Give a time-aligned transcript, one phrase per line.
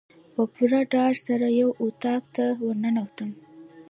[0.33, 3.29] په پوره ډاډ سره یو اطاق ته ورننوتم.